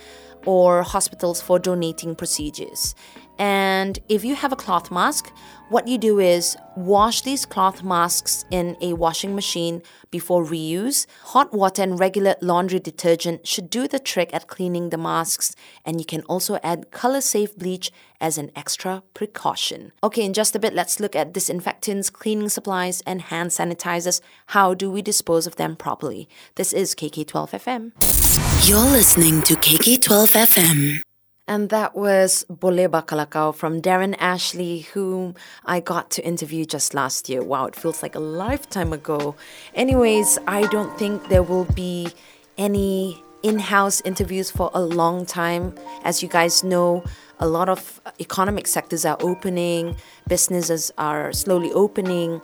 or 0.46 0.84
hospitals 0.84 1.42
for 1.42 1.58
donating 1.58 2.16
procedures. 2.16 2.94
And 3.38 4.00
if 4.08 4.24
you 4.24 4.36
have 4.36 4.54
a 4.54 4.56
cloth 4.56 4.92
mask, 4.92 5.32
what 5.70 5.88
you 5.88 5.98
do 5.98 6.20
is 6.20 6.56
wash 6.76 7.22
these 7.22 7.46
cloth 7.46 7.84
masks 7.84 8.46
in 8.52 8.78
a 8.82 8.94
washing 8.94 9.34
machine 9.34 9.82
before 10.12 10.46
reuse. 10.46 11.08
Hot 11.24 11.54
water 11.54 11.82
and 11.82 12.00
regular 12.00 12.36
laundry 12.40 12.80
detergent 12.80 13.48
should 13.48 13.70
do 13.70 13.88
the 13.88 13.98
trick 13.98 14.30
at 14.32 14.48
cleaning 14.48 14.90
the 14.90 14.98
masks, 14.98 15.56
and 15.84 16.00
you 16.00 16.06
can 16.06 16.22
also 16.24 16.60
add 16.62 16.92
color 16.92 17.20
safe 17.20 17.58
bleach 17.58 17.92
as 18.22 18.38
an 18.38 18.52
extra 18.56 19.02
precaution. 19.16 19.92
Okay, 20.04 20.24
in 20.24 20.34
just 20.34 20.56
a 20.56 20.60
bit, 20.60 20.74
let's 20.74 21.00
look 21.00 21.16
at 21.16 21.34
disinfectants, 21.34 22.12
cleaning 22.12 22.50
supplies, 22.50 23.02
and 23.08 23.24
hand 23.24 23.50
sanitizers. 23.50 24.22
How 24.48 24.76
do 24.76 24.92
we 24.92 25.02
dispose 25.02 25.48
of 25.48 25.56
them 25.56 25.76
properly? 25.76 26.30
This 26.56 26.74
is 26.74 26.94
KK12 26.94 27.52
FM. 27.52 28.70
You're 28.70 28.80
listening 28.80 29.42
to 29.44 29.56
KK12 29.56 30.36
FM. 30.46 31.05
And 31.48 31.70
that 31.70 31.96
was 31.96 32.44
Boleh 32.52 32.88
Bakalakau 32.88 33.54
from 33.54 33.80
Darren 33.80 34.16
Ashley, 34.18 34.80
whom 34.94 35.36
I 35.64 35.80
got 35.80 36.10
to 36.12 36.26
interview 36.26 36.66
just 36.66 36.96
last 36.96 37.30
year. 37.30 37.44
Wow, 37.44 37.68
it 37.68 37.76
feels 37.76 38.02
like 38.02 38.16
a 38.16 38.20
lifetime 38.20 38.92
ago. 38.92 39.36
Anyways, 39.76 40.40
I 40.48 40.66
don't 40.68 40.98
think 40.98 41.30
there 41.30 41.44
will 41.44 41.66
be 41.66 42.10
any 42.58 43.22
in 43.44 43.60
house 43.60 44.02
interviews 44.06 44.50
for 44.50 44.72
a 44.74 44.82
long 44.82 45.24
time. 45.24 45.76
As 46.04 46.24
you 46.24 46.30
guys 46.30 46.64
know, 46.64 47.04
a 47.40 47.48
lot 47.48 47.70
of 47.70 48.02
economic 48.20 48.66
sectors 48.66 49.06
are 49.06 49.18
opening, 49.20 49.96
businesses 50.28 50.92
are 50.98 51.32
slowly 51.32 51.72
opening. 51.74 52.42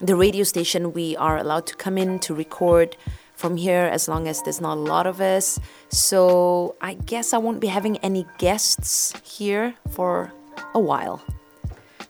The 0.00 0.14
radio 0.14 0.44
station, 0.44 0.92
we 0.92 1.16
are 1.16 1.38
allowed 1.38 1.66
to 1.66 1.74
come 1.74 1.98
in 1.98 2.20
to 2.20 2.34
record 2.34 2.96
from 3.34 3.56
here 3.56 3.84
as 3.84 4.08
long 4.08 4.28
as 4.28 4.42
there's 4.42 4.60
not 4.60 4.78
a 4.78 4.80
lot 4.80 5.06
of 5.06 5.20
us. 5.20 5.58
So 5.88 6.76
I 6.80 6.94
guess 6.94 7.32
I 7.32 7.38
won't 7.38 7.60
be 7.60 7.68
having 7.68 7.98
any 7.98 8.26
guests 8.38 9.12
here 9.24 9.74
for 9.90 10.32
a 10.74 10.80
while. 10.80 11.22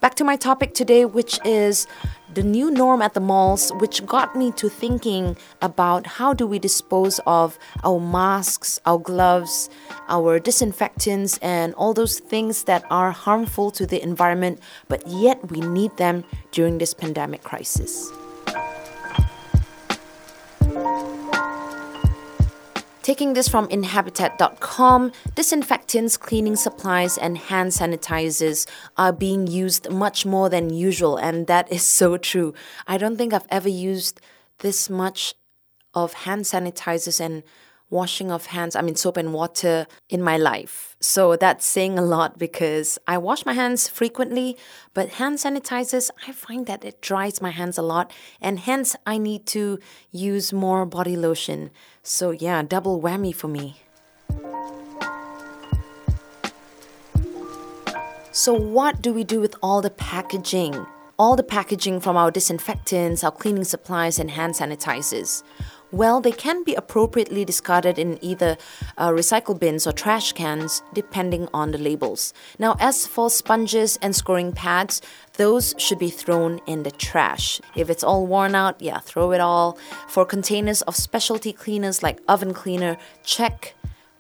Back 0.01 0.17
to 0.17 0.25
my 0.25 0.37
topic 0.37 0.75
today, 0.75 1.07
which 1.07 1.39
is 1.47 1.87
the 2.35 2.43
new 2.43 2.71
norm 2.71 3.01
at 3.01 3.15
the 3.15 3.21
malls, 3.21 3.73
which 3.77 4.05
got 4.05 4.37
me 4.37 4.53
to 4.53 4.69
thinking 4.69 5.37
about 5.63 6.07
how 6.07 6.35
do 6.35 6.47
we 6.47 6.59
dispose 6.59 7.21
of 7.27 7.59
our 7.85 8.01
masks, 8.01 8.79
our 8.85 8.99
gloves, 8.99 9.71
our 10.09 10.39
disinfectants, 10.39 11.39
and 11.39 11.75
all 11.75 11.95
those 11.95 12.19
things 12.19 12.65
that 12.65 12.85
are 12.91 13.13
harmful 13.13 13.71
to 13.71 13.87
the 13.87 14.03
environment, 14.03 14.61
but 14.89 15.07
yet 15.07 15.51
we 15.51 15.61
need 15.61 15.97
them 15.97 16.25
during 16.51 16.79
this 16.79 16.93
pandemic 16.93 17.43
crisis. 17.43 18.13
Taking 23.05 23.35
this 23.35 23.49
from 23.49 23.69
Inhabitat.com, 23.69 25.13
disinfectants, 25.35 26.17
cleaning 26.17 26.57
supplies, 26.57 27.19
and 27.19 27.37
hand 27.37 27.73
sanitizers 27.73 28.67
are 28.97 29.13
being 29.13 29.47
used 29.47 29.91
much 29.91 30.25
more 30.25 30.49
than 30.49 30.73
usual, 30.73 31.19
and 31.19 31.47
that 31.47 31.71
is 31.71 31.87
so 31.87 32.17
true. 32.17 32.55
I 32.87 32.97
don't 32.97 33.19
think 33.19 33.35
I've 33.35 33.47
ever 33.51 33.69
used 33.69 34.23
this 34.61 34.89
much 34.89 35.35
of 35.93 36.15
hand 36.15 36.47
sanitizers 36.47 37.21
and 37.21 37.43
washing 37.95 38.33
of 38.33 38.47
hands, 38.47 38.75
I 38.75 38.83
mean, 38.83 38.97
soap 38.97 39.17
and 39.17 39.33
water 39.33 39.87
in 40.11 40.21
my 40.21 40.37
life. 40.37 40.97
So 41.01 41.37
that's 41.37 41.65
saying 41.65 41.97
a 41.97 42.03
lot 42.03 42.39
because 42.39 42.99
I 43.07 43.17
wash 43.19 43.47
my 43.47 43.53
hands 43.53 43.87
frequently, 43.87 44.57
but 44.95 45.21
hand 45.21 45.39
sanitizers, 45.39 46.11
I 46.27 46.33
find 46.33 46.67
that 46.67 46.85
it 46.85 47.01
dries 47.01 47.41
my 47.41 47.51
hands 47.51 47.79
a 47.79 47.83
lot, 47.83 48.13
and 48.41 48.59
hence 48.59 48.97
I 49.07 49.17
need 49.17 49.47
to 49.55 49.79
use 50.11 50.53
more 50.53 50.85
body 50.85 51.17
lotion. 51.17 51.71
So, 52.03 52.33
yeah, 52.33 52.63
double 52.65 53.01
whammy 53.01 53.33
for 53.33 53.49
me. 53.49 53.77
So, 58.33 58.53
what 58.53 59.01
do 59.01 59.13
we 59.15 59.23
do 59.23 59.39
with 59.41 59.55
all 59.63 59.81
the 59.81 59.91
packaging? 59.91 60.85
All 61.17 61.37
the 61.37 61.45
packaging 61.45 62.01
from 62.01 62.17
our 62.17 62.33
disinfectants, 62.33 63.23
our 63.23 63.31
cleaning 63.31 63.63
supplies, 63.63 64.19
and 64.19 64.33
hand 64.33 64.55
sanitizers 64.55 65.45
well, 65.97 66.21
they 66.21 66.33
can 66.33 66.65
be 66.65 66.75
appropriately 66.75 67.45
discarded 67.45 67.99
in 67.99 68.19
either 68.23 68.57
uh, 68.99 69.11
recycle 69.11 69.59
bins 69.59 69.87
or 69.87 69.93
trash 69.93 70.33
cans, 70.33 70.83
depending 70.93 71.49
on 71.55 71.71
the 71.71 71.79
labels. 71.79 72.33
Now, 72.59 72.77
as 72.81 73.07
for 73.07 73.31
sponges 73.31 73.99
and 74.03 74.15
scoring 74.15 74.53
pads, 74.53 75.01
those 75.35 75.75
should 75.79 75.99
be 75.99 76.11
thrown 76.11 76.61
in 76.67 76.83
the 76.83 76.91
trash. 76.91 77.61
If 77.75 77.91
it's 77.91 78.05
all 78.05 78.27
worn 78.27 78.55
out, 78.55 78.81
yeah, 78.81 78.99
throw 78.99 79.33
it 79.33 79.41
all. 79.41 79.79
For 80.09 80.25
containers 80.25 80.83
of 80.83 80.97
specialty 80.97 81.53
cleaners 81.53 82.03
like 82.03 82.21
oven 82.29 82.55
cleaner, 82.55 82.97
check 83.25 83.75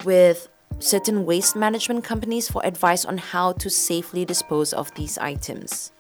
with 0.04 0.49
certain 0.78 1.25
waste 1.25 1.57
management 1.57 2.04
companies 2.04 2.50
for 2.50 2.64
advice 2.66 3.04
on 3.04 3.19
how 3.19 3.52
to 3.52 3.71
safely 3.71 4.25
dispose 4.25 4.73
of 4.73 4.93
these 4.95 5.16
items. 5.19 5.94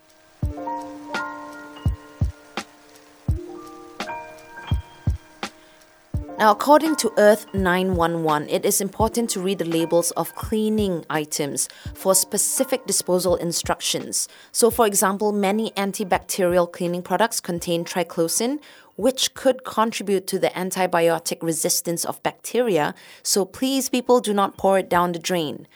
Now, 6.36 6.50
according 6.50 6.96
to 6.96 7.12
Earth 7.16 7.46
911, 7.54 8.48
it 8.48 8.64
is 8.64 8.80
important 8.80 9.30
to 9.30 9.40
read 9.40 9.58
the 9.58 9.64
labels 9.64 10.10
of 10.12 10.34
cleaning 10.34 11.06
items 11.08 11.68
for 11.94 12.12
specific 12.12 12.86
disposal 12.86 13.36
instructions. 13.36 14.26
So, 14.50 14.68
for 14.68 14.84
example, 14.84 15.30
many 15.30 15.70
antibacterial 15.76 16.70
cleaning 16.72 17.02
products 17.02 17.40
contain 17.40 17.84
triclosan, 17.84 18.58
which 18.96 19.34
could 19.34 19.62
contribute 19.64 20.26
to 20.26 20.40
the 20.40 20.48
antibiotic 20.48 21.40
resistance 21.40 22.04
of 22.04 22.20
bacteria. 22.24 22.96
So, 23.22 23.44
please, 23.44 23.88
people, 23.88 24.18
do 24.18 24.34
not 24.34 24.56
pour 24.56 24.76
it 24.76 24.90
down 24.90 25.12
the 25.12 25.20
drain. 25.20 25.68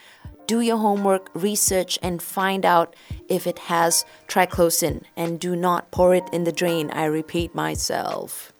Do 0.48 0.60
your 0.60 0.78
homework, 0.78 1.30
research, 1.34 2.00
and 2.02 2.20
find 2.20 2.66
out 2.66 2.96
if 3.28 3.46
it 3.46 3.60
has 3.70 4.04
triclosan, 4.26 5.04
and 5.16 5.38
do 5.38 5.54
not 5.54 5.92
pour 5.92 6.16
it 6.16 6.28
in 6.32 6.42
the 6.42 6.52
drain. 6.52 6.90
I 6.90 7.04
repeat 7.04 7.54
myself. 7.54 8.52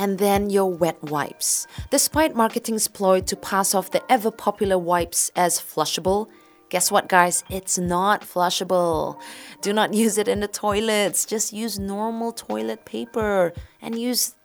And 0.00 0.18
then 0.18 0.48
your 0.48 0.72
wet 0.72 1.00
wipes. 1.02 1.66
Despite 1.90 2.34
marketing's 2.34 2.88
ploy 2.88 3.20
to 3.20 3.36
pass 3.36 3.74
off 3.74 3.90
the 3.90 4.02
ever 4.10 4.30
popular 4.30 4.78
wipes 4.78 5.30
as 5.36 5.60
flushable, 5.60 6.28
Guess 6.70 6.92
what, 6.92 7.08
guys? 7.08 7.42
It's 7.50 7.78
not 7.78 8.22
flushable. 8.22 9.20
Do 9.60 9.72
not 9.72 9.92
use 10.04 10.18
it 10.18 10.28
in 10.28 10.38
the 10.38 10.46
toilets. 10.46 11.26
Just 11.26 11.52
use 11.52 11.80
normal 11.80 12.30
toilet 12.30 12.84
paper 12.84 13.52
and 13.82 13.98
use, 13.98 14.36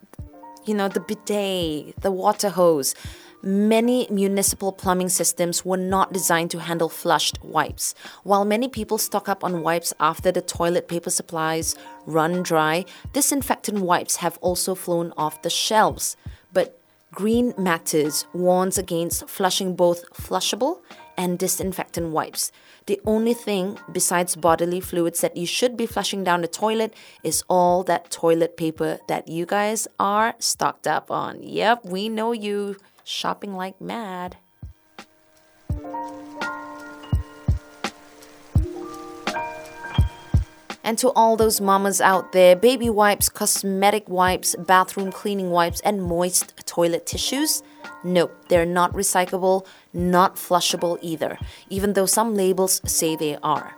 you 0.65 0.73
know, 0.73 0.87
the 0.87 1.01
bidet, 1.01 2.01
the 2.01 2.09
water 2.09 2.49
hose. 2.49 2.95
Many 3.45 4.07
municipal 4.09 4.71
plumbing 4.71 5.09
systems 5.09 5.63
were 5.63 5.77
not 5.77 6.11
designed 6.11 6.49
to 6.49 6.61
handle 6.61 6.89
flushed 6.89 7.37
wipes. 7.43 7.93
While 8.23 8.43
many 8.43 8.67
people 8.67 8.97
stock 8.97 9.29
up 9.29 9.43
on 9.43 9.61
wipes 9.61 9.93
after 9.99 10.31
the 10.31 10.41
toilet 10.41 10.87
paper 10.87 11.11
supplies 11.11 11.75
run 12.07 12.41
dry, 12.41 12.85
disinfectant 13.13 13.81
wipes 13.81 14.15
have 14.15 14.39
also 14.41 14.73
flown 14.73 15.13
off 15.15 15.43
the 15.43 15.51
shelves. 15.51 16.17
But 16.53 16.79
Green 17.11 17.53
Matters 17.55 18.25
warns 18.33 18.79
against 18.79 19.29
flushing 19.29 19.75
both 19.75 20.11
flushable 20.11 20.81
and 21.15 21.37
disinfectant 21.37 22.09
wipes. 22.09 22.51
The 22.87 22.99
only 23.05 23.35
thing 23.35 23.77
besides 23.91 24.35
bodily 24.35 24.79
fluids 24.79 25.21
that 25.21 25.37
you 25.37 25.45
should 25.45 25.77
be 25.77 25.85
flushing 25.85 26.23
down 26.23 26.41
the 26.41 26.47
toilet 26.47 26.95
is 27.23 27.43
all 27.47 27.83
that 27.83 28.09
toilet 28.09 28.57
paper 28.57 28.97
that 29.07 29.27
you 29.27 29.45
guys 29.45 29.87
are 29.99 30.33
stocked 30.39 30.87
up 30.87 31.11
on. 31.11 31.43
Yep, 31.43 31.85
we 31.85 32.09
know 32.09 32.31
you 32.31 32.77
shopping 33.05 33.55
like 33.55 33.79
mad. 33.79 34.35
And 40.83 40.99
to 40.99 41.09
all 41.11 41.35
those 41.35 41.61
mamas 41.61 42.01
out 42.01 42.31
there, 42.31 42.55
baby 42.55 42.89
wipes, 42.89 43.29
cosmetic 43.29 44.07
wipes, 44.07 44.55
bathroom 44.67 45.11
cleaning 45.11 45.49
wipes, 45.49 45.79
and 45.81 46.03
moist 46.03 46.53
toilet 46.67 47.05
tissues, 47.05 47.63
nope, 48.03 48.35
they're 48.49 48.67
not 48.67 48.93
recyclable, 48.93 49.65
not 49.93 50.35
flushable 50.35 50.99
either, 51.01 51.39
even 51.69 51.93
though 51.93 52.05
some 52.05 52.35
labels 52.35 52.81
say 52.85 53.15
they 53.15 53.37
are 53.41 53.75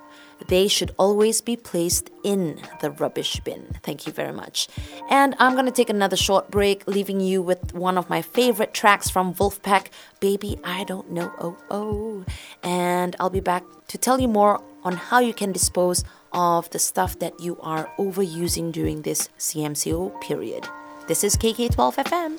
they 0.48 0.68
should 0.68 0.92
always 0.98 1.42
be 1.42 1.56
placed 1.56 2.10
in 2.24 2.60
the 2.82 2.92
rubbish 2.92 3.40
bin. 3.42 3.76
Thank 3.84 4.06
you 4.06 4.14
very 4.14 4.34
much. 4.34 4.68
And 5.10 5.36
I'm 5.40 5.54
going 5.54 5.66
to 5.66 5.72
take 5.72 5.90
another 5.90 6.16
short 6.16 6.52
break, 6.52 6.88
leaving 6.88 7.20
you 7.20 7.42
with 7.42 7.74
one 7.74 7.98
of 7.98 8.10
my 8.10 8.22
favorite 8.22 8.74
tracks 8.74 9.10
from 9.10 9.34
Wolfpack, 9.34 9.88
Baby 10.20 10.60
I 10.64 10.84
Don't 10.84 11.12
Know 11.12 11.32
Oh 11.40 11.58
Oh. 11.70 12.26
And 12.64 13.16
I'll 13.20 13.30
be 13.30 13.40
back 13.40 13.64
to 13.90 13.98
tell 13.98 14.20
you 14.20 14.28
more 14.28 14.62
on 14.84 14.94
how 14.94 15.20
you 15.20 15.34
can 15.34 15.52
dispose 15.52 16.04
of 16.34 16.70
the 16.70 16.80
stuff 16.80 17.20
that 17.20 17.40
you 17.40 17.58
are 17.62 17.90
overusing 17.98 18.72
during 18.72 19.02
this 19.02 19.30
CMCO 19.40 20.22
period. 20.22 20.68
This 21.08 21.24
is 21.24 21.36
KK12FM. 21.36 22.38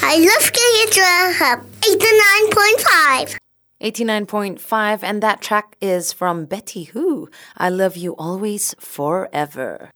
I 0.00 0.16
love 0.16 0.52
KK12 0.52 1.64
89.5. 1.80 3.47
89.5, 3.82 5.02
and 5.02 5.22
that 5.22 5.40
track 5.40 5.76
is 5.80 6.12
from 6.12 6.46
Betty 6.46 6.84
Who. 6.84 7.28
I 7.56 7.68
love 7.68 7.96
you 7.96 8.16
always, 8.16 8.74
forever. 8.80 9.90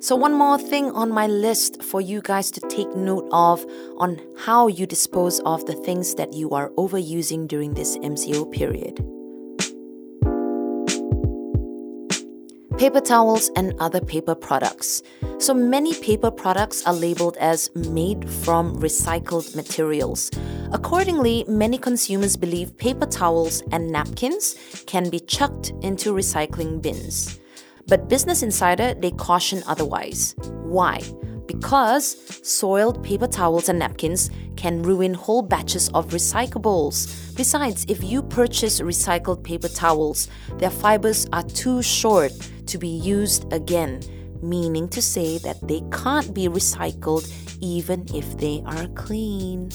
So, 0.00 0.14
one 0.14 0.34
more 0.34 0.58
thing 0.58 0.90
on 0.90 1.10
my 1.10 1.26
list 1.26 1.82
for 1.82 2.00
you 2.00 2.20
guys 2.20 2.50
to 2.52 2.60
take 2.68 2.94
note 2.96 3.28
of 3.32 3.64
on 3.96 4.20
how 4.38 4.66
you 4.66 4.86
dispose 4.86 5.40
of 5.40 5.64
the 5.66 5.74
things 5.74 6.14
that 6.16 6.32
you 6.32 6.50
are 6.50 6.70
overusing 6.70 7.48
during 7.48 7.74
this 7.74 7.96
MCO 7.98 8.50
period. 8.52 9.04
Paper 12.78 13.00
towels 13.00 13.50
and 13.56 13.74
other 13.78 14.02
paper 14.02 14.34
products. 14.34 15.02
So 15.38 15.54
many 15.54 15.94
paper 15.94 16.30
products 16.30 16.86
are 16.86 16.92
labeled 16.92 17.38
as 17.38 17.74
made 17.74 18.28
from 18.28 18.76
recycled 18.76 19.56
materials. 19.56 20.30
Accordingly, 20.72 21.46
many 21.48 21.78
consumers 21.78 22.36
believe 22.36 22.76
paper 22.76 23.06
towels 23.06 23.62
and 23.72 23.90
napkins 23.90 24.56
can 24.84 25.08
be 25.08 25.20
chucked 25.20 25.72
into 25.80 26.12
recycling 26.12 26.82
bins. 26.82 27.40
But 27.88 28.10
Business 28.10 28.42
Insider, 28.42 28.92
they 28.92 29.12
caution 29.12 29.62
otherwise. 29.66 30.34
Why? 30.62 31.00
Because 31.46 32.18
soiled 32.46 33.02
paper 33.02 33.26
towels 33.26 33.70
and 33.70 33.78
napkins 33.78 34.28
can 34.56 34.82
ruin 34.82 35.14
whole 35.14 35.40
batches 35.40 35.88
of 35.94 36.08
recyclables. 36.08 37.34
Besides, 37.36 37.86
if 37.88 38.04
you 38.04 38.22
purchase 38.22 38.80
recycled 38.82 39.42
paper 39.42 39.68
towels, 39.68 40.28
their 40.58 40.70
fibers 40.70 41.26
are 41.32 41.42
too 41.42 41.80
short 41.80 42.32
to 42.66 42.78
be 42.78 42.88
used 42.88 43.52
again, 43.52 44.00
meaning 44.42 44.88
to 44.90 45.02
say 45.02 45.38
that 45.38 45.66
they 45.66 45.82
can't 45.90 46.34
be 46.34 46.48
recycled 46.48 47.26
even 47.60 48.04
if 48.14 48.36
they 48.38 48.62
are 48.66 48.86
clean. 48.88 49.70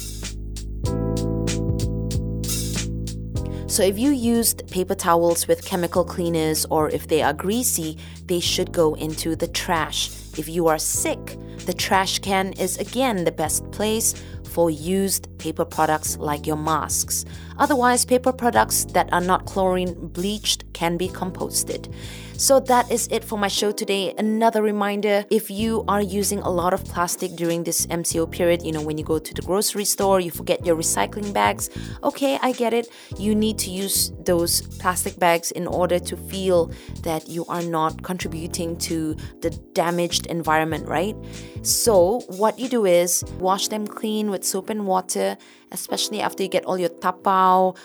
So, 3.68 3.84
if 3.84 3.98
you 3.98 4.12
used 4.12 4.70
paper 4.70 4.96
towels 4.96 5.48
with 5.48 5.63
chemical 5.63 6.04
cleaners 6.04 6.65
or 6.70 6.89
if 6.89 7.08
they 7.08 7.22
are 7.22 7.32
greasy, 7.32 7.98
they 8.26 8.42
should 8.42 8.74
go 8.74 8.96
into 8.96 9.36
the 9.36 9.48
trash. 9.48 10.10
If 10.38 10.50
you 10.50 10.68
are 10.68 10.78
sick, 10.78 11.38
the 11.65 11.74
trash 11.74 12.20
can 12.20 12.52
is 12.54 12.78
again 12.78 13.24
the 13.24 13.32
best 13.32 13.72
place 13.72 14.13
for 14.52 14.70
used 14.70 15.30
paper 15.38 15.63
products 15.63 16.18
like 16.18 16.46
your 16.46 16.58
masks. 16.58 17.24
Otherwise, 17.58 18.04
paper 18.04 18.34
products 18.34 18.86
that 18.92 19.12
are 19.13 19.22
not 19.22 19.46
chlorine 19.46 19.94
bleached 20.10 20.65
can 20.74 20.98
be 20.98 21.08
composted. 21.08 21.94
So 22.41 22.60
that 22.62 22.91
is 22.91 23.08
it 23.12 23.23
for 23.23 23.38
my 23.38 23.47
show 23.47 23.71
today. 23.71 24.15
Another 24.17 24.63
reminder 24.63 25.23
if 25.30 25.51
you 25.51 25.86
are 25.88 26.01
using 26.01 26.39
a 26.39 26.49
lot 26.49 26.73
of 26.73 26.84
plastic 26.86 27.36
during 27.36 27.63
this 27.63 27.86
MCO 27.86 28.32
period, 28.32 28.63
you 28.63 28.71
know, 28.71 28.82
when 28.82 28.97
you 28.97 29.04
go 29.04 29.19
to 29.19 29.32
the 29.36 29.43
grocery 29.43 29.86
store, 29.86 30.19
you 30.19 30.32
forget 30.32 30.65
your 30.65 30.75
recycling 30.75 31.32
bags. 31.34 31.69
Okay, 32.01 32.39
I 32.41 32.54
get 32.54 32.73
it. 32.73 32.89
You 33.15 33.36
need 33.36 33.60
to 33.60 33.69
use 33.69 34.12
those 34.25 34.63
plastic 34.80 35.19
bags 35.19 35.51
in 35.51 35.67
order 35.67 35.99
to 35.99 36.17
feel 36.17 36.71
that 37.04 37.30
you 37.30 37.45
are 37.45 37.62
not 37.62 38.01
contributing 38.01 38.75
to 38.89 39.15
the 39.41 39.51
damaged 39.73 40.25
environment, 40.25 40.88
right? 40.88 41.15
So, 41.62 42.21
what 42.25 42.58
you 42.58 42.69
do 42.69 42.88
is 42.88 43.23
wash 43.38 43.67
them 43.67 43.86
clean 43.86 44.32
with 44.32 44.43
soap 44.43 44.71
and 44.71 44.88
water, 44.88 45.38
especially 45.71 46.21
after 46.21 46.41
you 46.41 46.49
get 46.49 46.65
all 46.65 46.80
your 46.80 46.89
tapao, 46.89 47.77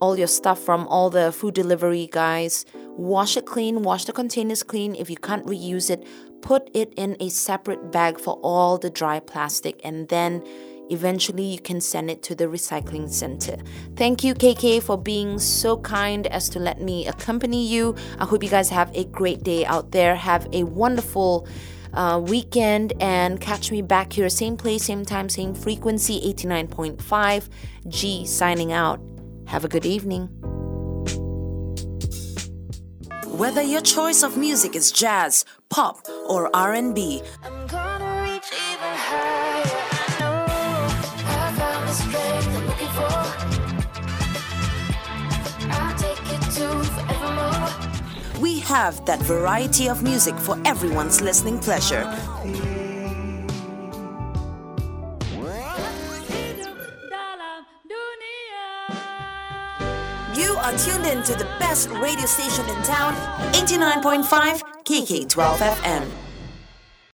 all 0.00 0.16
your 0.16 0.28
stuff 0.28 0.60
from 0.60 0.86
all 0.86 1.10
the 1.10 1.32
food 1.32 1.54
delivery 1.54 2.08
guys 2.12 2.64
Wash 2.96 3.36
it 3.36 3.46
clean, 3.46 3.82
wash 3.82 4.04
the 4.04 4.12
containers 4.12 4.62
clean. 4.62 4.94
If 4.94 5.10
you 5.10 5.16
can't 5.16 5.44
reuse 5.46 5.90
it, 5.90 6.06
put 6.42 6.70
it 6.74 6.92
in 6.96 7.16
a 7.20 7.28
separate 7.28 7.90
bag 7.90 8.20
for 8.20 8.34
all 8.42 8.78
the 8.78 8.90
dry 8.90 9.18
plastic 9.18 9.80
and 9.82 10.08
then 10.08 10.44
eventually 10.90 11.44
you 11.44 11.58
can 11.58 11.80
send 11.80 12.10
it 12.10 12.22
to 12.22 12.34
the 12.34 12.44
recycling 12.44 13.10
center. 13.10 13.56
Thank 13.96 14.22
you, 14.22 14.34
KK, 14.34 14.82
for 14.82 14.96
being 14.98 15.38
so 15.38 15.78
kind 15.78 16.26
as 16.28 16.48
to 16.50 16.58
let 16.58 16.80
me 16.80 17.06
accompany 17.06 17.66
you. 17.66 17.96
I 18.18 18.26
hope 18.26 18.42
you 18.42 18.50
guys 18.50 18.68
have 18.70 18.94
a 18.94 19.04
great 19.04 19.42
day 19.42 19.64
out 19.64 19.90
there. 19.92 20.14
Have 20.14 20.46
a 20.52 20.64
wonderful 20.64 21.48
uh, 21.94 22.20
weekend 22.22 22.92
and 23.00 23.40
catch 23.40 23.70
me 23.70 23.80
back 23.80 24.12
here, 24.12 24.28
same 24.28 24.56
place, 24.56 24.84
same 24.84 25.04
time, 25.04 25.28
same 25.28 25.54
frequency, 25.54 26.20
89.5. 26.34 27.48
Gee 27.88 28.26
signing 28.26 28.72
out. 28.72 29.00
Have 29.46 29.64
a 29.64 29.68
good 29.68 29.86
evening. 29.86 30.43
Whether 33.34 33.62
your 33.62 33.80
choice 33.80 34.22
of 34.22 34.36
music 34.36 34.76
is 34.76 34.92
jazz, 34.92 35.44
pop, 35.68 36.06
or 36.28 36.54
R&B, 36.54 37.20
we 48.40 48.60
have 48.60 49.04
that 49.04 49.18
variety 49.22 49.88
of 49.88 50.04
music 50.04 50.36
for 50.36 50.56
everyone's 50.64 51.20
listening 51.20 51.58
pleasure. 51.58 52.04
To 61.24 61.34
the 61.34 61.44
best 61.58 61.88
radio 61.88 62.26
station 62.26 62.68
in 62.68 62.82
town, 62.82 63.14
89.5 63.54 64.60
KK12 64.84 65.56
FM. 65.56 66.33